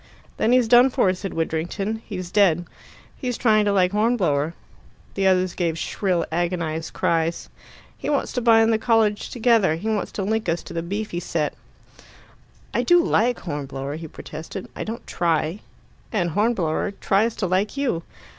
[0.37, 2.01] "Then he's done for," said Widdrington.
[2.07, 2.65] "He's dead."
[3.17, 4.55] "He's trying to like Hornblower."
[5.13, 7.49] The others gave shrill agonized cries.
[7.99, 9.75] "He wants to bind the college together.
[9.75, 11.53] He wants to link us to the beefy set."
[12.73, 14.67] "I do like Hornblower," he protested.
[14.75, 15.59] "I don't try."
[16.11, 18.01] "And Hornblower tries to like you."